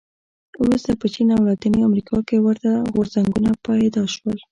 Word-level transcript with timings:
وروسته 0.63 0.91
په 1.01 1.05
چین 1.13 1.27
او 1.35 1.41
لاتینې 1.49 1.79
امریکا 1.89 2.17
کې 2.27 2.37
ورته 2.45 2.69
غورځنګونه 2.93 3.49
پیدا 3.65 4.03
شول. 4.13 4.37